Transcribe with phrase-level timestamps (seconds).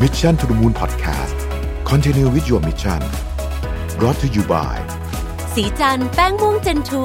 [0.00, 1.36] Mission to the Moon Podcast
[1.84, 3.00] Continue with your mission
[3.98, 4.76] brought to you by
[5.54, 7.04] สีจันแป้งม่วงเจนทู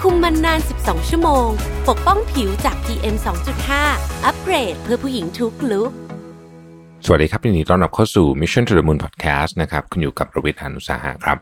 [0.00, 1.48] คุมมันนาน 12 ชั่วโมง
[1.88, 3.16] ปกป้องผิวจาก PM
[3.70, 5.90] 2.5 อัปเกรดเพื่อผู้หญิงทุกลุก
[7.04, 11.38] สวัสดีครับยินดีต้อนรับเข้าสู่ Mission to the Moon Podcast นะครับ คุณอยู่กับประวิทยานุสาหะครับ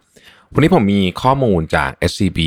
[0.55, 2.41] วันนี้ผมมีข้อมูลจาก SCB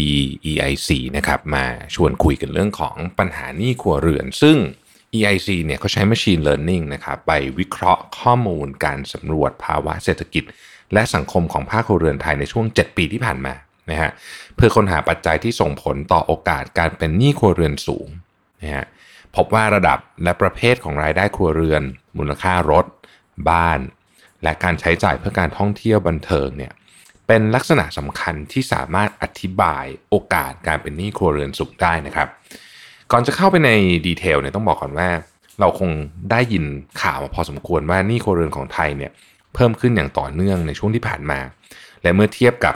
[0.52, 4.58] EIC นะครับ มาชวนคุยกันเรื่องของปัญหาหนี้ครัวเรือน ซึ่ง
[5.18, 10.44] EIC เนี่ยเขาใช้ Machine Learning นะครับไปวิเคราะห์ข้อมูลการสำรวจภาวะเศรษฐกิจ
[10.94, 13.54] และสังคมของภาคครัวเรือนไทยในช่วง 7 ปีที่ผ่านมา
[13.92, 14.12] นะฮะ
[14.56, 18.08] เพื่อค้นหาปัจจัยที่ส่งผลต่อโอกาสการเป็นหนี้ครัวเรือนสูง
[18.62, 18.86] นะฮะ
[19.36, 21.84] พบว่าระดับและประเภทของรายได้ครัวเรือน
[22.18, 22.86] มูลค่ารถ
[23.50, 23.80] บ้าน
[24.44, 26.74] และการใช้จ่ายเพื่อการท่องเที่ยวบันเทิงเนี่ย
[27.28, 32.28] เป็นลักษณะสำคัญที่สามารถอธิบายโอกาสการเป็นหนี้ครัวเรือนสูงได้นะครับ
[33.12, 33.72] ก่อนจะเข้าไปใน
[34.08, 35.10] ดีเทลเนี่ยต้องบอกก่อนว่า
[35.60, 35.92] เราคง
[36.32, 36.64] ได้ยิน
[37.02, 39.12] ข่าวมาพอสมควรว่านี้ครัวเรือนของไทยเนี่ย
[39.54, 41.40] เพิ่มขึ้นอย่างต่อเนื่องในช่วงที่ผ่านมา
[42.04, 42.76] และเมื่อเทียบกับ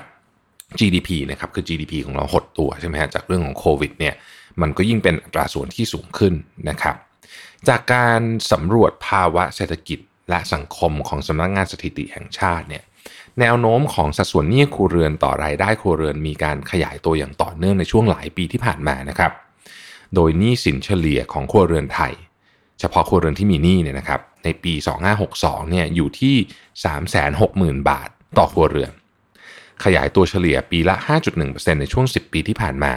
[0.80, 4.14] GDP นะครับคือ GDP ของเราหดตัวใช่ไหมฮะจากเรื่องของโควิดเนี่ย
[4.62, 6.34] มันก็ยิ่งเป็นอัตราส่วนที่สูงขึ้น
[6.70, 6.96] นะครับ
[7.68, 8.22] จากการ
[8.52, 10.00] สำรวจภาวะเศรษฐกิจ
[10.30, 12.84] และสังคมของสำนักงานสถิติแห่งชาติเนี่ย
[13.40, 19.32] แนวโน้มของสัดส่วนหนี้ครัวเรือนต่อรายได้ครัวเรือนมีการขยายตัวอย่างต่อเนื่องในช่วงหลายปีที่ผ่านมานะครับ
[20.16, 22.14] โดยหนี้สินเฉลี่ยของครัวเรือนไทย
[22.80, 24.74] เฉพาะครัวเรือนที่มีหนี้เนี่ยนะครับในปี
[25.22, 26.36] 2562เนี่ยอยู่ที่
[27.18, 28.92] 360,000 บาทต่อครัวเรือน
[29.84, 30.96] ขยายตัวเฉลี่ยปีละ
[31.38, 32.94] 5.1%ในช่วง 10 ปีที่ผ่านมา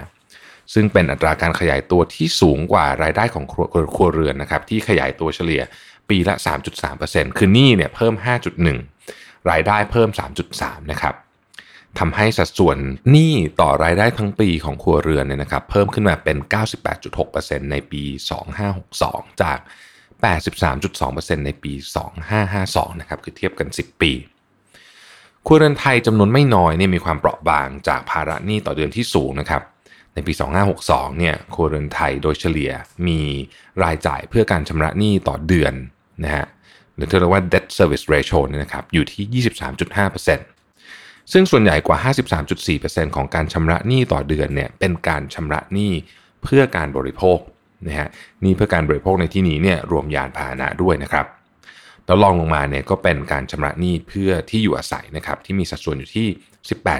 [0.74, 5.62] ซึ่งเป็นอัตราการขยายตัวที่สูงกว่ารายได้ของครัวครัวเรือนนะครับที่ขยายตัวเฉลี่ย
[6.10, 6.34] ปีละ
[6.86, 8.14] 3.3%คือหนี้เนี่ยเพิ่ม
[8.82, 10.08] 5.1 รายได้เพิ่ม
[10.50, 11.14] 3.3 นะครับ
[11.98, 12.78] ทำให้สัดส่วน
[13.10, 16.36] หนี้ต่อรายได้ทั้งปีของครัวเรือนเนี่ยนะครับเพิ่มขึ้นมาเป็น
[17.04, 18.02] 98.6%ในปี
[18.72, 19.58] 2562 จาก
[20.32, 21.72] 83.2%ในปี
[22.36, 24.12] 2552 นะครับคือเทียบกัน 10 ปี
[25.46, 29.62] ครัวเรือนไทยจำนวนไม่น้อยเนี่ยมีความเปราะบางจากภาระหนี้ต่อเดือนที่สูงนะครับ
[30.14, 30.32] ในปี
[30.76, 32.70] 2562 เนี่ยครัวเรือนไทยโดยเฉลี่ย
[33.06, 33.20] มี
[33.82, 35.74] รายจ่ายเพื่อการชำระหนี้ต่อเดือน
[36.24, 36.46] นะฮะ
[36.94, 39.42] หรือที่เรียกว่า debt service ratio เนี่ยนะครับอยู่ที่
[40.14, 40.55] 23.5%
[41.32, 41.98] ซึ่งส่วนใหญ่กว่า
[42.56, 45.92] 53.4%ของการชำระหนี้ต่อเดือนเนี่ยเป็นการชำระหนี้
[46.42, 47.38] เพื่อการบริโภค
[47.86, 48.08] นะฮะ
[48.42, 51.26] หนี้เพื่อการบริโภคในที่นี้เนี่ยรวมยานพาหนะด้วยนะครับ
[52.06, 56.28] แล้วลองลงมาเนี่ยก็เป็นการชำระหนี้เพื่อที่อยู่อาศัยนะครับที่มีสัดส่วนอยู่ที่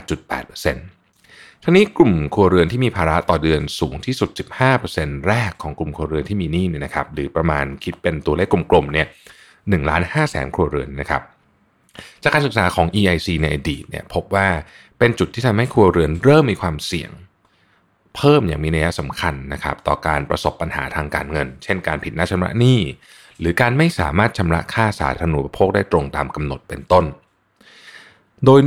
[0.06, 4.30] 18.8%ทั้งนี้กลุ่มครัวเรือนที่มีภาระต่อเดือนสูงที่สุด
[4.78, 9.06] 15%แรกของกลุ่มครัวเรือนที่มีหนี้เนี่ยนะครับหรือประมาณคิดเป็นตัวเลขกลมๆเนี่ย
[9.48, 11.22] 1ล้าน5แสนครัวเรือนนะครับ
[12.22, 14.48] จากการศึกษาของ EIC ในอดีตเนี่ยพบว่า
[14.98, 17.10] เป็นจุดที่ทำให้ครัวเรือนเริ่มมีความเสี่ยง
[18.16, 22.80] เพิ่มอย่างมีนัยสำคัญนะครับต่อการประสบปัญหาทางการเงิน เช่นการผิดนัดชำระหนี้
[23.40, 27.04] หรือการไม่สามารถชำระค่าสาธารณูปโภคได้ตรงตามกำหนดเป็นต้น
[28.44, 28.60] โดย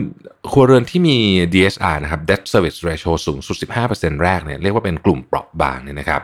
[0.51, 1.17] ครัวเรือนที่มี
[1.53, 3.56] DSR นะครับ Debt Service Ratio สูงสุด
[3.90, 6.22] 15%แรกเนี่ยเรียกว่าเป็นกลุ่มเปราะบางเนี่ยนะครับ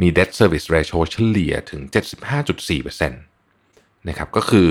[0.00, 1.82] มี Debt Service Ratio เฉลี่ยถึง
[2.60, 4.70] 75.4%นะครับก็คือ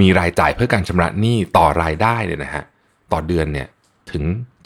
[0.00, 2.64] มีรายจ่ายเพื่อการชำระหนี้ต่อรายได้เนี่ยนะฮะ
[3.12, 3.66] ต่อเดือนเนี่ย
[4.12, 4.24] ถึง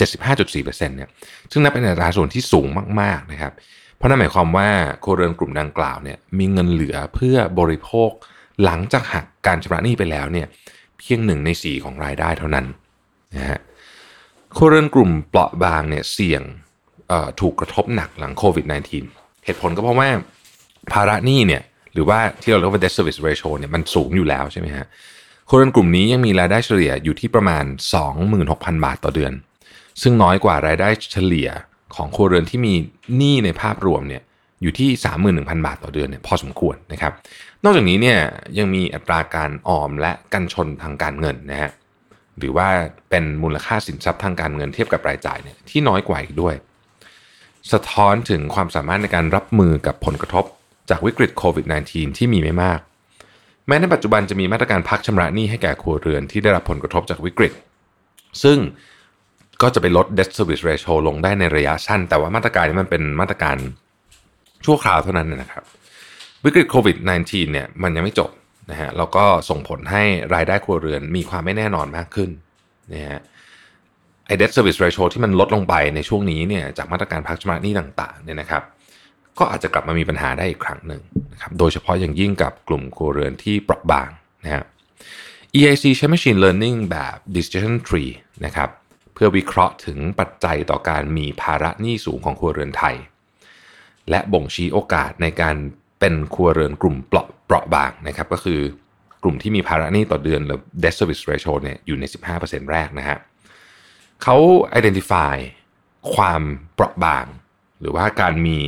[0.08, 1.08] 75.4%เนี่ย
[1.52, 2.68] ซึ่งนับเป็นอัตราส่วนที่สูง
[3.00, 3.52] มากๆนะครับ
[3.96, 4.68] เพราะนั่นหมายความว่า
[5.02, 8.10] ครัวเรือนกลุ่มดังกล่าวเนี่ยมีเงินเหลือเพื่อบริโภค
[8.64, 10.46] หลังจากหักการชำระหนี้ไปแล้วเนี่ย
[10.98, 12.66] เพียงหนึ่งในสี่ของรายได้เท่านั้น
[13.36, 13.60] นะฮะ
[14.56, 16.42] ครัวเรือนกลุ่มเปราะบางเนี่ยเสี่ยง
[17.40, 18.66] ถูกกระทบหนักหลังโควิด
[19.06, 20.08] -19 เหตุผลก็เพราะว่า
[20.92, 24.86] ภาระหนี้เนี่ย หรือว่าที่เราเรียกว่า debt service ratio เนี่ยมันสูงอยู่แล้วใช่ไหมฮะ
[25.50, 27.64] คนกลุ่มนี้ยังมีรายได้เฉลี่ยอยู่ที่ประมาณ
[28.24, 29.32] 26,000 บาทต่อเดือน
[30.02, 31.48] ซึ่งน้อยกว่ารายได้เฉลี่ย
[31.96, 32.74] ของครัวเรือนที่มี
[33.16, 34.22] หนี้ในภาพรวมเนี่ย
[34.62, 34.90] อยู่ที่
[35.28, 37.12] 31,000 บาทต่อเดือนเนี่ยพอสมควรนะครับ
[37.64, 38.18] นอกจากนี้เนี่ย
[38.58, 41.70] ยังมีอัตราการออมและกันชนทางการเงินนะฮะ
[42.38, 42.68] หรือว่า
[43.10, 46.54] เป็นมูลค่าสินทรัพย์ทางการเงินเทียบกับรายจ่ายเนี่ยที่น้อยกว่าอีกด้วย
[47.72, 50.44] สะท้อนถึงความสามารถในการรับมือกับผลกระทบ
[50.90, 52.80] จากวิกฤตโควิด -19 ที่มีไม่มาก
[53.66, 57.52] แม้ในปัจจุบันจะมีมาตรการพักชำระหนี้ให้แก่ครัวเรือนที่ได้รับผลกระทบจากวิกฤต
[58.42, 58.58] ซึ่ง
[59.62, 63.56] ก็จะไปลด debt service ratio ลงได้ในระยะสั้น แต่ว่ามาตรการนี้มันเป็นมาตรการ
[64.64, 65.64] ชั่วคราวเท่านั้นนะครับ
[66.44, 68.30] วิกฤตโควิด -19 เนี่ยมันยังไม่จบ
[68.70, 70.02] นะฮะแล้วก็ส่งผลให้
[70.34, 72.30] รายได้ครัวเรือนมีความไม่แน่นอนมากขึ้น
[72.92, 73.20] นะฮะ
[74.26, 78.62] ไอ้ debt service ratio ที่มันลดลงไปในช่วงนี้เนี่ยจากมาตรการพักชำระหนี้ต่างๆเนี่ยนะครับ
[79.38, 84.10] ก็อาจจะกลับมามีปัญหาได้อีกครั้งหนึ่งนะครับโดยเฉพาะอย่างยิ่งกับกลุ่มครัวเรือนที่เปราะบาง
[84.44, 84.64] นะฮะ
[85.56, 88.12] EIC ใช้ Machine Learning แบบ Decision Tree
[88.44, 88.70] นะครับ
[89.14, 92.96] เพื่อวิเคราะห์ถึงปัจจัยต่อการมีภาระหนี้สูงของครัวเรือนไทย
[94.10, 95.56] และบ่งชี้โอกาสในการ
[96.00, 98.60] เป็นครัวเรือนกลุ่มเปราะเปราะบางนะครับก็คือ
[99.22, 102.04] กลุ่มที่มีภาระหนี้ต่อเดือนหรือ debt service ratio เนี่ยอยู่ใน
[102.38, 103.18] 15%แรกนะฮะ
[104.22, 104.36] เขา
[104.78, 105.36] identify
[106.14, 106.42] ความ
[106.74, 107.26] เปราะบาง
[107.80, 108.58] หรือว่าการมี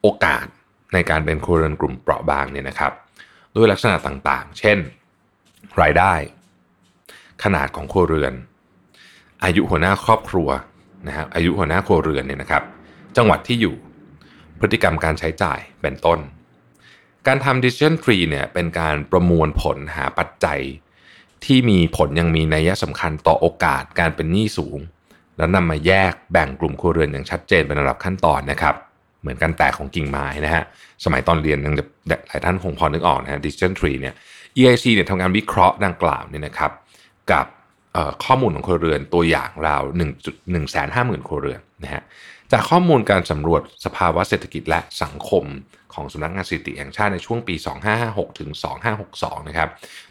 [0.00, 0.46] โอกาส
[0.94, 2.92] ในการเป็นครัวเรือนกลุ่มเปราะบางเนี่ยนะครับ
[3.54, 4.78] ด้วยลักษณะต่างๆ เช่น
[5.80, 6.14] รายได้
[7.44, 8.34] ขนาดของครัวเรือน
[9.44, 10.48] อายุหัวหน้าครอบครัว
[11.06, 12.62] นะฮะอายุหัวหน้าครัวเรือนเนี่ยนะครับ
[13.16, 13.74] จังหวัดที่อยู่
[14.58, 16.18] พฤติกรรมการใช้จ่ายเป็นต้น
[17.26, 20.60] การทำ decision tree เนี่ยเป็นการประมวลผลหาปัจจัย
[21.44, 24.78] ที่มีผลยังมีนัยสำคัญต่อโอกาสการเป็นหนี้สูง
[25.36, 28.74] แล้วนำมาแยกแบ่งกลุ่มครัวเรือนอย่างชัดเจนเป็นระดับขั้นตอนนะครับ
[29.20, 30.64] เหมือนกันแตกของกิ่งไม้นะฮะ
[31.04, 31.74] สมัยตอนเรียนยัง
[32.28, 34.14] หลายท่านคงพอนึกออกนะฮะ decision tree เนี่ย
[34.58, 36.70] EIC เนี่ยทำงานวิเคราะห์ดังกล่าวเนี่ยนะครับ
[37.32, 37.46] กับ
[38.24, 40.00] ข้อมูลของครัวเรือนตัวอย่างราว1
[40.54, 42.02] 1 5 0 0 0 ครัวเรือนนะฮะ
[42.52, 45.44] จากข้อมูลการสำรวจสภาวะเศรษฐกิจและสังคม
[45.94, 47.54] ของสำนักงานสถิติแห่งชาติในช่วงปี
[47.96, 48.50] 2556 ถึง
[49.00, 49.68] 2562 นะครับ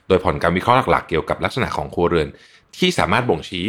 [0.07, 2.27] โดยผลการวิเคราะห์หลักๆ เกี่ยวกับลักษณะของครัวเรือน
[2.77, 3.65] ที่สามารถบ่งชี้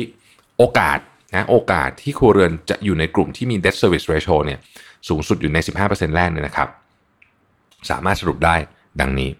[0.58, 0.98] โอกาส
[1.34, 4.58] นะโอกาสที่ครัวเรือนจะอยู่ในกลุ่มที่มี debt service ratio เนี่ย
[5.08, 6.68] สูงสุดอยู่ใน 15%แรกเนี่ยนะครับ
[7.90, 8.56] สามารถสรุปได้
[9.00, 9.30] ดังนี้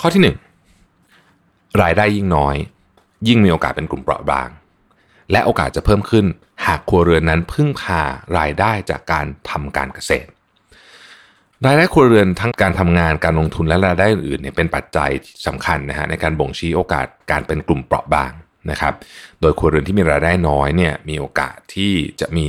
[0.00, 0.22] ข้อที่
[0.94, 2.56] 1 รายได้ยิ่งน้อย
[3.28, 4.48] ยิ่งมีโอกาสเป็นกลุ่มเปราะบาง
[5.32, 6.26] และโอกาสจะเพิ่มขึ้น
[6.66, 8.02] หากครัวเรือนนั้นพึ่งพา
[8.38, 10.28] รายได้จากการทำการเกษตร
[11.66, 15.10] รายได้ครัวเรือนทั้งการทำงานการลงทุนและรายได้อื่นเนี่ยเป็นปัจจัย
[15.46, 18.32] สำคัญนะฮะในการบ่งชี้โอกาสการเป็นกลุ่มเปราะบาง
[18.70, 18.94] นะครับ
[19.40, 22.46] โดยครัวเรือนที่มีรายได้น้อยเนี่ยมีโอกาสที่จะมี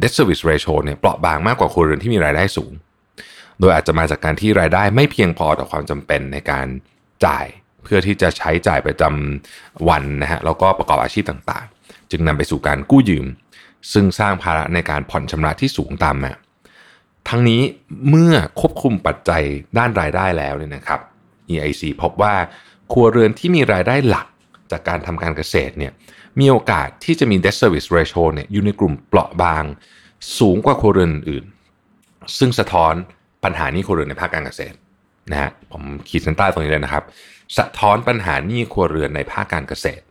[0.00, 2.72] debt service ratio เนี่ยเปราะบางมากกว่าครัวเรือนที่มีรายได้สูง
[3.60, 6.66] โดยอาจจะมาจากการที่รายได้ไม่เพียงพอต่อความจำเป็นในการ
[7.26, 7.46] จ่าย
[7.84, 13.26] เพื่อที่จะใช้จ่ายประจำวันนะฮะแล้วก็ประกอบอาชีพต่างๆ จึงนำไปสู่การกู้ยืม
[13.92, 16.32] ซึ่งสร้างภาระในการผ่อนชำระที่สูงตามมา
[17.28, 17.62] ทั้งนี้
[18.08, 19.42] เมื่อควบคุมปัจจัย
[19.78, 21.00] ด้านรายได้แล้วเนี่ยนะครับ
[21.50, 22.34] EIC พบว่า
[22.92, 24.26] ครัวเรือนที่มีรายได้หลัก
[24.72, 25.92] จากการทำการเกษตรเนี่ย
[26.40, 29.64] มีโอกาสที่จะมี debt service ratio เนี่ยอยู่ในกลุ่มเปราะบาง
[30.38, 31.44] สูงกว่าครัวเรือนอื่น
[32.38, 32.94] ซึ่งสะท้อน
[33.44, 34.76] ปัญหานี้ครัวเรือนในภาคการเกษตร
[35.30, 37.04] นะฮะผมขีดเส้นใต้ตรงนี้เลยนะครับ
[37.58, 40.02] สะท้อนปัญหานี้ครัวเรือนในภาคการเกษตร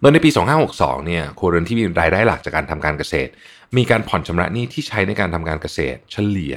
[0.00, 0.30] โดยในปี
[0.68, 3.30] 2562 เนี่ยครัวเรือนที่มีรายได้หลักจากการทำการเกษตร
[3.76, 6.54] มีการผ่อนชำระหนี้ที่ใช้ในการทำการเกษตร เฉลี่ย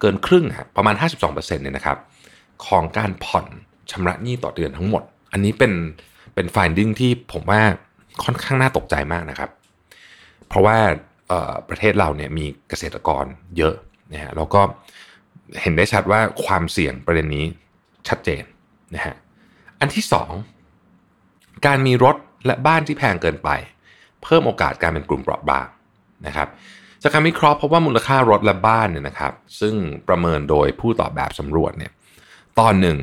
[0.00, 1.98] เกินครึ่งฮะประมาณ 52%เนี่ยนะครับ
[2.66, 3.46] ของการผ่อน
[3.90, 5.72] ชำระหนี้ต่อเดือนทั้งหมด อันนี้เป็น
[6.34, 7.62] เป็น finding ที่ผมว่า
[8.24, 9.50] ค่อนข้างน่าตกใจมากนะครับ
[10.48, 10.78] เพราะว่า
[11.68, 13.24] ประเทศเราเนี่ยมีเกษตรกร
[13.56, 13.74] เยอะ
[14.12, 14.60] นะฮะแล้วก็
[15.62, 17.44] เห็นได้ชัดว่าความเสี่ยงประเด็นนี้
[18.08, 18.42] ชัดเจน
[18.94, 19.14] นะฮะ
[19.80, 20.30] อันที่สอง
[21.66, 22.16] การมีรถ
[22.46, 23.50] และบ้านที่แพงเกินไป
[24.22, 25.66] เพิ่มโอกาสการเป็นกลุ่มเปราะบาง
[26.26, 26.48] นะครับ
[27.02, 29.74] จากการวิเคราะห์พบว่ามูลค่ารถและบ้านเนี่ยนะครับ ซึ่ง
[30.08, 31.92] ประเมินโดยผู้ตอบแบบสำรวจเนี่ย
[32.58, 32.98] ตอนหนึ่ง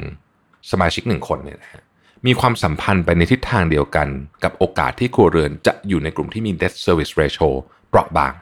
[0.72, 1.84] สมาชิกหนึ่งคนเนี่ยนะฮะ
[2.26, 4.08] มีความสัมพันธ์ไปในทิศทางเดียวกัน
[4.44, 7.48] กับโอกาสที่ครัวเรือนจะอยู่ในกลุ่มที่มี debt service ratio
[7.90, 8.34] เปราะบาง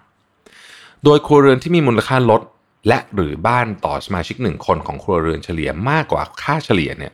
[1.04, 2.42] โดยครัวเรือนที่มีมูลค่าลด
[2.88, 7.13] และหรือบ้านต่อสมาชิกหนึ่งคนของครัวเรือนเฉลี่ยมากกว่าค่าเฉลี่ยเนี่ย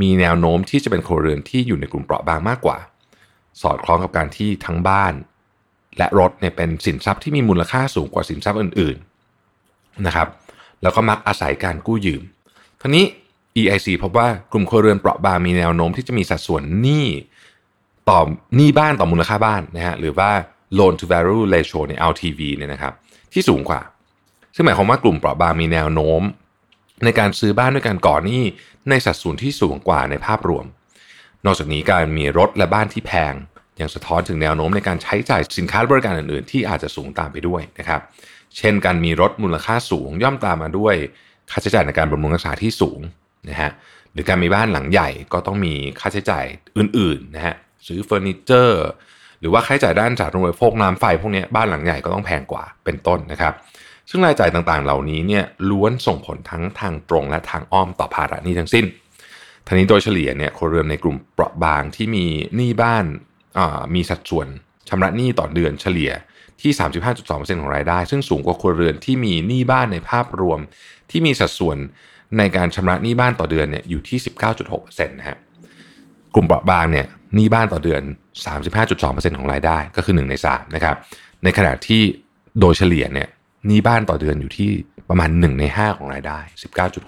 [0.00, 2.78] มีแนวโน้มที่จะเป็นครัวเรือนที่อยู่ในกลุ่มเปราะบางมากกว่า
[3.62, 5.14] สอดคล้องกับการที่ทั้งบ้าน
[5.98, 10.28] และรถเนี่ยเป็นสินทรัพย์ที่มีมูลค่าสูงกว่าสินทรัพย์อื่นๆนะครับ
[10.82, 12.22] แล้วก็มักอาศัยการกู้ยืม
[12.80, 13.04] ทีนี้
[13.60, 17.06] EIC พบว่ากลุ่มครัวเรือนเปราะบางมีแนวโน้มที่จะมีสัดส่วนหนี้
[18.08, 18.20] ต่อ
[18.56, 20.30] หนี้บ้านต่อมูลค่าบ้านนะฮะหรือว่า
[20.78, 22.92] loan to value ratio ใน LTV เนี่ยนะครับ
[23.32, 23.80] ที่สูงกว่า
[24.54, 26.22] ซึ่งหมายความว่ากลุ่มเปราะบางมีแนวโน้ม
[27.04, 28.42] ในการซื้อบ้านด้วยการก่อหนี้
[28.88, 30.64] ในสัดส่วนที่สูงกว่าในภาพรวม
[31.44, 33.34] นอกจากนี้การมีรถและบ้านที่แพง
[33.80, 38.00] ยังสะท้อนถึงแนวโน้มในการใช้จ่ายสินค้าบริการอื่นๆ ที่อาจจะสูงตามไปด้วยนะครับ
[38.56, 40.94] เช่นการมีรถมูลค่าสูงย่อมตามมาด้วย
[41.50, 43.00] ค่าใช้จ่ายในการบำรุงรักษาที่สูง
[43.48, 43.70] นะฮะ
[44.12, 46.44] หรือการมีบ้านหลังใหญ่ก็ต้องมีค่าใช้จ่าย
[46.78, 47.54] อื่นๆนะฮะ
[47.86, 48.84] ซื้อเฟอร์นิเจอร์
[49.40, 53.52] หรือว่าค่าใช้จ่ายด้านสาธารณูปโภคน้ำไฟพวกนี้บ้านหลังใหญ่ก็ต้องแพงกว่าเป็นต้นนะครับ
[54.10, 58.84] ซึ่งรายจ่ายต่างๆ เหล่านี้เนี่ยล้วนส่งผลทั้งทางตรงและทางอ้อมต่อภาระหนี้ทั้งสิ้น
[59.66, 62.26] ทีนี้โดยเฉลี่ยเนี่ยครัวเรือนในกลุ่มเปราะบางที่มี
[62.56, 63.04] หนี้บ้าน
[63.94, 64.46] มีสัดส่วน
[64.88, 66.10] ชำระหนี้ต่อเดือนเฉลี่ย
[66.60, 66.72] ที่
[67.16, 70.60] 35.2%ของรายได้ ซึ่งสูงกว่าครัวเรือนที่มีหนี้บ้านในภาพรวม
[71.10, 71.78] ที่มีสัดส่วน
[72.38, 74.18] ในการชำระหนี้บ้านต่อเดือนเนี่ยอยู่ที่
[74.62, 75.38] 19.6%นะฮะ
[76.34, 78.02] กลุ่มเปราะบางเนี่ยหนี้บ้านต่อเดือน
[78.70, 80.96] 35.2%ของรายได้ก็คือ 1 ใน3นะครับ
[81.44, 82.02] ในขณะที่
[82.60, 83.28] โดยเฉลี่ยเนี่ย
[83.66, 84.70] หนี้บ้านต่อเดือนอยู่ที่
[85.08, 86.38] ประมาณ 1 ใน 5 ของรายได้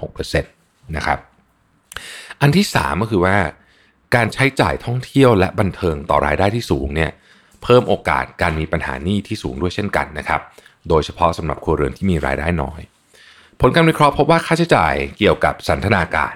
[0.08, 0.42] 19.6%
[0.96, 1.18] นะครับ
[2.40, 3.36] อันที่ 3 ก็คือว่า
[4.14, 7.10] การใช้จ่ายท่องเที่ยวและบันเทิงต่อรายได้ที่สูงเนี่ย
[7.62, 10.40] เพิ่มโอกาสการมีปัญหาหนี้ที่สูงด้วยเช่นกันนะครับ
[10.88, 12.80] โดยเฉพาะสำหรับครัวเรือนที่มีรายได้น้อย
[13.60, 16.34] ผลการวิเคราะห์พบว่าค่าใช้จ่ายเกี่ยวกับสันทนาการ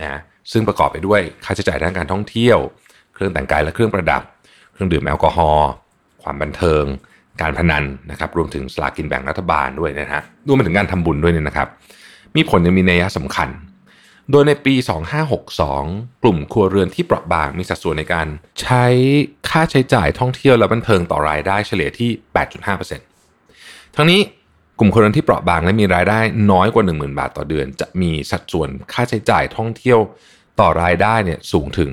[0.00, 0.20] นะ
[0.52, 2.58] ซึ่งประกอบไปด้วยค่าใช้จ่ายด้านการท่องเที่ยว
[3.14, 4.22] เครื่องแต่งกายและเครื่องประดับ
[4.72, 5.68] เครื่องดื่มแอลกอฮอล์
[6.22, 6.84] ความบันเทิง
[7.40, 11.68] การพนันนะครับรวมถึงสลากกินแบ่งรัฐบาลด้วยนะฮะรวมไปถึงการทำบุญด้วยเนี่ยนะครับ
[12.36, 13.48] มีผลยังมีนัยสำคัญ
[14.30, 14.74] โดยในปี
[15.48, 18.26] 2562 กลุ่มครัวเรือนที่เปราะบางมีสัดส่วนในการ
[18.60, 18.84] ใช้
[19.48, 22.10] ค่าใช้จ่ายท่องเที่ยวและบันเทิงต่อรายได้เฉลี่ยที่
[23.22, 24.20] 8.5%ทั้งนี้
[24.78, 26.18] กลุ่มครัวเรือนที่เปราะบางและมีรายได้
[26.52, 29.98] น้อยกว่า 10,000 บาทต่อเดือน จะมีสัดส่วนค่าใช้จ่ายท่องเที่ยว
[30.60, 31.90] ต่อรายได้เนี่ยสูงถึง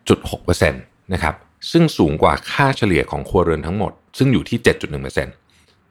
[0.00, 1.34] 11.6%นะครับ
[1.72, 4.58] ซึ่งสูงกว่าค่าเฉลี่ยของครัวเรือนทั้งหมด ซึ่งอยู่ที่
[5.04, 5.28] 7.1%น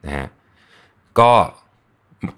[0.08, 0.26] ะฮะ
[1.18, 1.30] ก็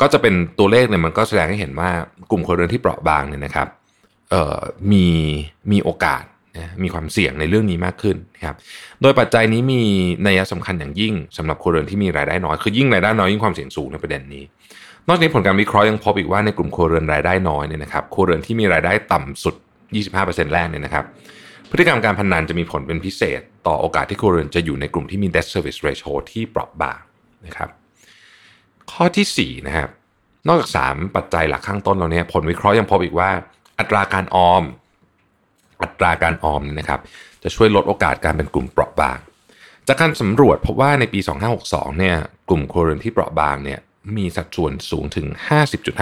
[0.00, 1.90] ก็จะเป็นตัวเลขเนี่ยมันก็แสดงให้เห็นว่า
[2.30, 3.68] กลุ่มครัวเรือนที่เปราะบางเนี่ยนะครับ
[4.30, 4.58] เอ่อ
[4.92, 5.06] มี
[5.72, 6.22] มีโอกาส
[6.82, 8.56] มีความเสี่ยงในเรื่องนี้มากขึ้นนะครับ
[9.02, 9.82] โดยปัจจัยนี้มี
[10.26, 14.44] นัยสำคัญอย่างยิ่งสำหรับครัวเรือนที่มีรายได้น้อย คือยิ่งรายได้น้อยยิ่งความเสี่ยงสูงในประเด็นนี้
[15.08, 19.54] นอกจากนี้ผลการวิเคราะห์ยังพบอีกว่าในกลุ่มครัวเรือนรายได้น้อยเนี่ยนะครับ ครัวเรือนที่มีรายได้ต่ำสุด
[20.04, 21.04] 25%แรกเนี่ยนะครับ
[21.70, 27.00] พฤติกรรมการพนันจะมีผลเป็นพิเศษ ต่อโอกาสที่ครัวเรือนจะอยู่ในกลุ่มที่มี debt service ratio ที่เปราะบาง
[27.46, 27.68] นะครับ
[28.92, 29.88] ข้อที่4นะครับ
[30.48, 33.30] นอกจาก 3 ปัจจัยหลักข้างต้นเราเนี่ย ผลวิเคราะห์ยังพบอีกว่า
[33.78, 34.62] อัตราการออม
[35.82, 37.00] อัตราการออมนะครับ
[37.42, 39.18] จะช่วยลดโอกาสการเป็นกลุ่มเปราะบาง
[39.88, 41.20] จากการสำรวจพบว่าในปี
[41.60, 42.16] 2562 เนี่ย
[42.48, 43.80] กลุ่มครัวเรือนที่เปราะบางเนี่ย
[44.16, 45.26] มีสัดส่วนสูงถึง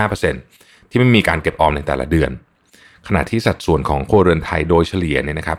[0.08, 2.30] 50.5%ที่ไม่มีการเก็บออมในแต่ละเดือน
[3.06, 5.58] ขณะที่สัดส่วนของครัวเรือนไทยโดยเฉลี่ยเนี่ยนะครับ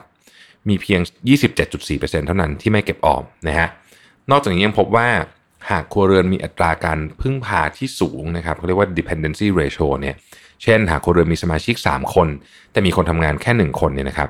[0.70, 1.02] มีเพียง
[1.64, 3.70] 27.4%เท่านั้นที่ไม่เก็บออมนะฮะ
[4.32, 5.08] นอกจากนี้ยังพบว่า
[5.70, 10.16] หากครัวเรือนมีอัตราการพึ่งพาที่สูงนะครับเขาเรียกว่า dependency ratio เนี่ย
[10.64, 12.28] เช่น หากครัวเรือนมีสมาชิก 3 คน
[12.72, 14.30] แต่มีคนทำงานแค่ 1 คนเนี่ยนะครับ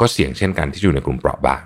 [0.00, 1.62] ก็เสี่ยงเช่นกันที่อยู่ในกลุ่มเปราะบาง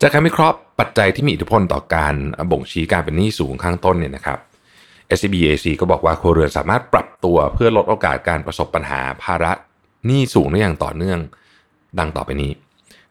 [0.00, 2.14] จากการวิเคราะห์ปัจจัยที่มีอิทธิพลต่อการ
[2.50, 4.38] บ่งชี้การเป็นหนี้สูงข้างต้นเนี่ยนะครับ
[5.18, 9.52] SBAc ก็บอกว่าครัวเรือนสามารถปรับตัวเพื่อลดโอกาสการประสบปัญหาภาระ
[10.06, 11.18] หนี้สูงได้อย่างต่อเนื่อง
[11.98, 12.52] ดังต่อไปนี้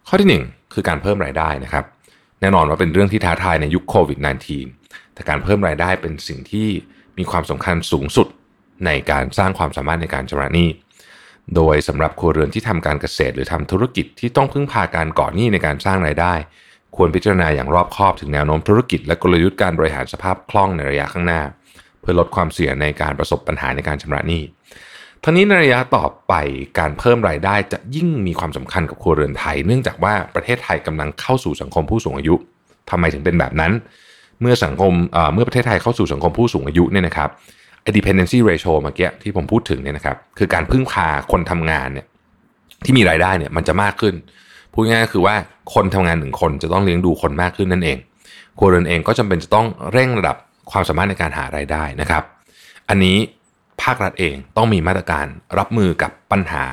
[0.08, 1.86] ข้อที่ 1 คือการเพิ่มรายได้นะครับ
[2.42, 4.20] แน่นอนว่าเป็นเรื่องที่ท้าทายในยุคโควิด
[4.66, 6.68] -19 แต่การเพิ่มรายได้เป็นสิ่งที่
[7.18, 8.28] มีความสำคัญสูงสุด
[8.86, 10.70] ในการสร้างความสามารถในการชำระหนี้
[11.56, 16.34] โดยสำหรับครัวเรือนที่ทำการเกษตร หรือทำธุรกิจที่ต้องพึ่งพาการก่อหนี้ในการสร้างรายได้
[16.96, 21.42] ควรพิจารณาอย่างรอบคอบถึงแนวโน้มธุรกิจ และกลยุทธ์การบริหารสภาพคล่องในระยะข้างหน้า
[22.02, 24.44] เพื่อลดความเสี่ยงในการประสบปัญหาในการชำระหนี้
[25.24, 26.34] ทั้งนี้ในระยะต่อไป
[26.80, 32.36] การเพิ่มรายได้จะยิ่งมีความสำคัญกับครัวเรือนไทย เนื่องจากว่าประเทศไทยกำลังเข้าสู่สังคมผู้สูงอายุ
[32.90, 33.72] ทำไมถึงเป็นแบบนั้น
[34.42, 34.94] เมื่อสังคม
[35.34, 37.30] เมื่อประเทศไทยเข้าสู่สังคมผู้สูงอายุเนี่ยนะครับ
[37.98, 42.06] dependency ratio เมื่อกี้ที่ผมพูดถึงเนี่ยนะครับ คือการพึ่งพาคนทำงานเนี่ย
[42.86, 44.14] ที่มีรายได้เนี่ยมันจะมากขึ้น
[44.74, 45.36] พูดง่ายๆคือว่า
[45.74, 47.98] คนทำงานหนึ่งคนจะต้องเลี้ยงดูคนมากขึ้นนั่นเอง
[48.58, 50.36] ครัวเรือนเองก็จำเป็นจะต้องเร่งระดับ
[50.72, 52.24] ความสามารถในการหารายได้นะครับ
[52.90, 53.18] อันนี้
[53.84, 55.26] ภาครัฐเองต้องมีมาตรการ
[55.60, 56.66] รับมือกับปัญหา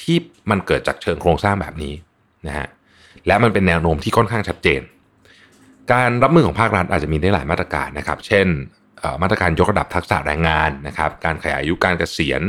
[0.00, 0.16] ที่
[0.50, 1.94] มันเกิดจากเชิงโครงสร้างแบบนี้
[2.46, 2.66] นะฮะ
[3.26, 4.80] และมันเป็นแนวโน้มที่ค่อนข้างชัดเจน
[5.92, 8.46] การรับมือของภาครัฐอาจจะมีได้หลายมาตรการนะครับ เช่น
[9.22, 12.42] มาตรการยกระดับทักษะแรงงานนะครับ การขยายอายุการเกษียณ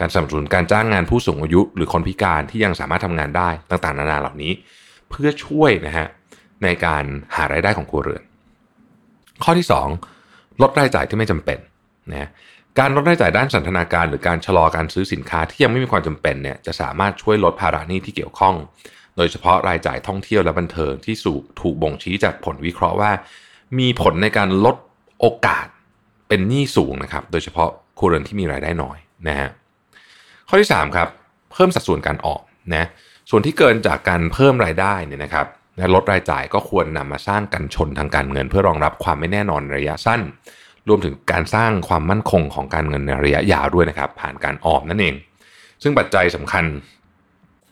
[0.00, 4.52] การสนับสนุนการจ้างงานผู้สูงอายุ หรือคนพิการที่ยังสามารถทำงานได้ต่างๆ นานาเหล่านี้
[5.10, 6.06] เพื่อช่วยนะฮะ
[6.62, 7.04] ในการ
[7.36, 8.22] หารายได้ของครัวเรือน
[9.44, 9.66] ข้อที่
[10.12, 11.58] 2 ลดรายจ่ายที่ไม่จำเป็น
[12.10, 12.30] นะ
[12.78, 18.54] การลดรายจ่ายด้านสันทนาการ หรือการชะลอการซื้อสินค้าที่ยังไม่มีความจำเป็นเนี่ยจะสามารถช่วยลดภาระหนี้ที่เกี่ยวข้อง
[19.16, 23.12] โดยเฉพาะรายจ่ายท่องเที่ยวและบันเทิงที่สูถูกบ่งชี้จากผลวิเคราะห์ว่า
[23.78, 24.76] มีผลในการลด
[25.20, 25.66] โอกาส
[26.28, 27.68] เป็นหนี้สูงนะครับ โดยเฉพาะ
[27.98, 29.48] ครัวเรือนที่มีรายได้น้อยนะฮะ
[30.48, 31.08] ข้อที่3ครับ
[31.52, 32.42] เพิ่มสัดส่วนการออม
[32.74, 32.84] นะ
[33.30, 35.46] ส่วนที่เกินจากการเพิ่มรายได้เนี่ยนะครับ
[35.94, 40.20] ลดรายจ่ายก็ควรนำมาสร้างกันชนทางการเงิน เพื่อรองรับความไม่แน่นอนระยะสั้น
[40.88, 45.14] รวมถึงการสร้างความมั่นคงของการเงินในระยะยาวด้วยนะครับ ผ่านการออมนั่นเอง
[45.82, 46.64] ซึ่งปัจจัยสำคัญ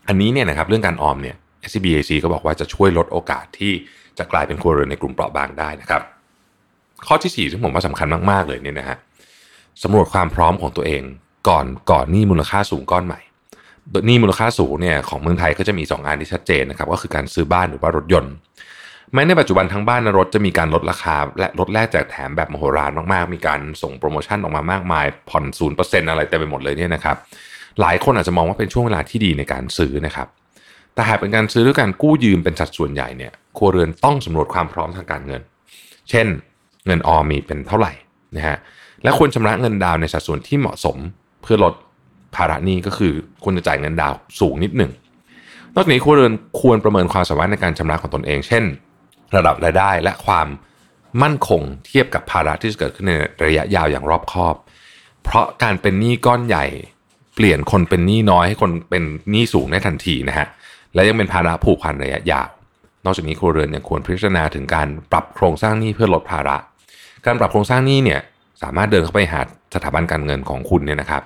[0.09, 1.37] อันนี้เนี่ยนะครับเรื่องการออมเนี่ย
[1.73, 3.73] SBAc ก็บอกว่าจะช่วยลดโอกาสที่
[4.19, 6.03] จะกลายเป็นครัวเรือนในกลุ่มเปราะบางได้นะครับ
[7.07, 8.97] ข้อที่4ซึ่งผมว่าสำคัญมาก ๆ เลยเนี่ยนะฮะ
[9.83, 11.03] สำรวจความพร้อมของตัวเอง
[11.49, 13.21] ก่อนก่อนหนี้มูลค่าสูงก้อนใหม่
[14.07, 18.33] หนี้มูลค่าสูงเนี่ยของเมืองไทยก็จะมี2งานที่ชัดเจนนะครับก็คือการซื้อบ้านหรือว่ารถยนต์
[19.13, 27.17] แม้ในปัจจุบันทั้งบ้านและรถจะมีการลดราคา และลดแลกแจกแถมแบบมโหฬารมากๆ มีการส่งโปรโมชั่นออกมามากมาย ผ่อนศูนย์เปอร์เซ็นต์อะไรเต็มไปหมดเลยเนี่ยนะครับ
[27.81, 30.29] หลายคนอาจจะมองว่าเป็นช่วงเวลาที่ดีในการซื้อนะครับ
[30.95, 35.43] แต่หากเป็นการซื้อด้วยการกู้ยืมเป็นสัดส่วนใหญ่เนี่ยครัวเรือนต้องสำรวจความพร้อมทางการเงิน
[36.11, 36.27] เช่น
[36.87, 37.93] เงินออมมีเป็นเท่าไหร่
[38.37, 38.57] นะฮะ
[39.03, 40.97] และควรชำระเงินดาวในสัดส่วนที่เหมาะสม
[41.43, 41.75] เพื่อลด
[42.37, 43.13] ภาระหนี้ก็คือ
[43.45, 44.93] ควรจะจ่ายเงินดาวสูงนิดหนึ่ง
[45.75, 48.65] นอกจากนี้ครัวเรือนควรประเมินความสามารถในการชำระของตนเอง เช่น
[49.37, 50.47] ระดับรายได้และความ
[51.23, 53.15] มั่นคงเทียบกับภาระที่จะเกิดขึ้นใน
[53.45, 54.55] ระยะยาวอย่างรอบคอบ
[55.25, 56.67] เพราะการเป็นหนี้ก้อนใหญ่
[57.35, 60.47] เปลี่ยนคนเป็นหนี้น้อยให้คนเป็นหนี้สูงได้ทันทีนะฮะ
[60.95, 62.49] และยังเป็นภาระผูกพันระยะยาว
[63.05, 66.57] นอกจากนี้ครัวเรือนยังควรพิจารณาถึงการปรับโครงสร้างหนี้เพื่อลดภาระ
[67.27, 68.21] การปรับโครงสร้างหนี้เนี่ย
[68.63, 69.41] สามารถเดินเข้าไปหา
[69.75, 71.23] สถาบันการเงินของคุณเนี่ยนะครับ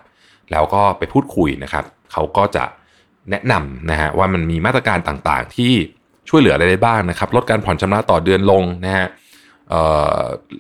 [0.51, 2.65] แล้วก็ไปพูดคุยนะครับ เขาก็จะ
[3.31, 5.73] แนะนำนะฮะว่ามันมีมาตรการต่างๆ ที่
[6.29, 9.07] ช่วยเหลืออะไรได้บ้างนะครับ ลดการผ่อนชำระต่อเดือนลงนะฮะ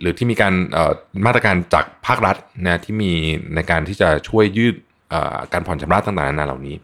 [0.00, 0.52] หรือที่มีการ
[1.26, 3.12] มาตรการจากภาครัฐนะที่มี
[3.54, 4.74] ในการที่จะช่วยยืด
[5.52, 6.76] การผ่อนชำระต่างๆนานาเหล่านี้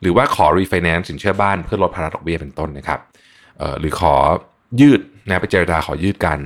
[0.00, 3.00] หรือว่าขอรีไฟแนนซ์สินเชื่อบ้านเพื่อลดภาระดอกเบี้ยเป็นต้นนะครับ
[3.80, 4.14] หรือขอ
[4.80, 6.38] ยืดนะไปเจรจาขอยืดการ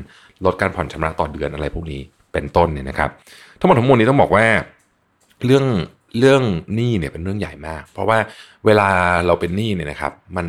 [0.44, 2.00] ลดการผ่อนชำระต่อเดือนอะไรพวกนี้
[2.32, 3.10] เป็นต้นเนี่ยนะครับ
[3.58, 4.44] ทั้งหมดทั้งมวลนี้ต้องบอกว่า
[5.44, 5.64] เรื่อง
[6.18, 6.42] เรื่อง
[6.74, 8.18] หนี้เนี่ยเป็นเรื่องใหญ่มาก เพราะว่า
[8.66, 8.88] เวลา
[9.26, 10.46] เราเป็นหนี้เนี่ยนะครับ มัน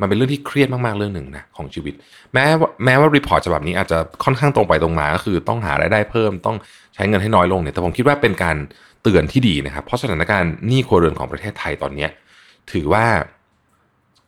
[0.00, 1.94] มันเป็นเรื่องที่เครียดมากๆเรื่องหนึ่งนะของชีวิต
[2.32, 2.44] แม้
[2.84, 6.56] แม้ว่า report ฉบับนี้อาจจะค่อนข้างตรงไปตรงมาก็คือต้องหารายได้เพิ่มต้อง
[6.94, 8.56] ใช้เงินให้น้อยลงเนี่ยแต่ผมคิดว่าเป็นการ
[9.02, 12.10] เตือนที่ดีนะครับ เพราะสถานการณ์หนี้ครัวเรือนของประเทศไทยตอนเนี้ย
[12.72, 13.04] ถือว่า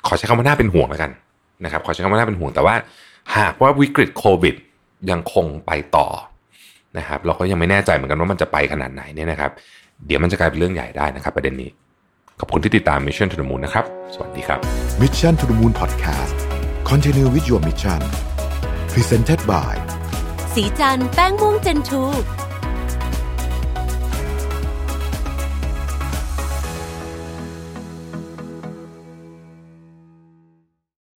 [0.06, 1.10] ขอใช้คำว่าน่าเป็นห่วงแล้วกัน
[1.64, 2.74] นะครับขอใช้คำว่าน่าเป็นห่วงแต่ว่า
[3.36, 4.54] หากว่าวิกฤตโควิด
[5.10, 6.06] ยังคงไปต่อ
[6.98, 9.50] นะครับเราก็ยังไม่แน่ใจเหมือนกันว่ามันจะไปขนาดไหนเนี่ยนะครับ
[10.06, 11.70] เดี๋ยวมันจะกลายเป็นเรื่องใหญ่ได้นะครับ ประเด็นนี้
[12.40, 14.58] ขอบคุณที่ติดตาม Mission to the Moon นะครับ สวัสดีครับ
[15.02, 16.34] Mission to the Moon Podcast
[16.90, 18.00] Continue with your mission
[18.92, 19.74] Presented by
[20.54, 22.02] สีจันแป้งม่วงเจนทู